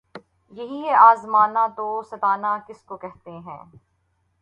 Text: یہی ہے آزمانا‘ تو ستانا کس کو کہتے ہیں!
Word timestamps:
یہی 0.57 0.81
ہے 0.83 0.93
آزمانا‘ 0.99 1.67
تو 1.75 2.01
ستانا 2.09 2.57
کس 2.67 2.83
کو 2.83 2.97
کہتے 2.97 3.31
ہیں! 3.31 3.63